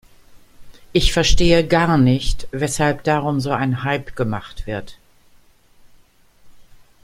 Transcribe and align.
Ich 0.93 1.13
verstehe 1.13 1.67
gar 1.67 1.95
nicht, 1.95 2.47
weshalb 2.49 3.03
darum 3.03 3.39
so 3.39 3.51
ein 3.51 3.83
Hype 3.83 4.15
gemacht 4.15 4.65
wird. 4.65 4.97